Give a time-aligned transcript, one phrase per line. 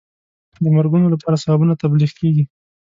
[0.63, 2.43] د مرګونو لپاره ثوابونه تبلیغ کېږي.